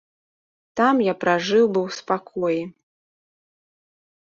Там 0.79 0.95
я 1.07 1.13
пражыў 1.25 1.69
бы 1.77 1.83
ў 1.87 1.99
спакоі. 1.99 2.61